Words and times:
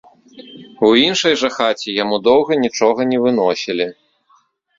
У 0.87 0.87
іншай 1.07 1.37
жа 1.41 1.49
хаце 1.57 1.93
яму 2.03 2.17
доўга 2.29 2.57
нічога 2.65 3.07
не 3.11 3.17
выносілі. 3.27 3.87